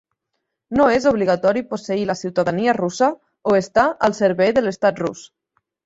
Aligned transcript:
No 0.79 0.87
és 0.93 1.05
obligatori 1.11 1.63
posseir 1.75 2.07
la 2.11 2.17
ciutadania 2.23 2.75
russa 2.81 3.13
o 3.53 3.57
estar 3.61 3.87
al 4.09 4.21
servei 4.25 4.59
de 4.61 4.69
l'estat 4.69 5.05
rus. 5.09 5.29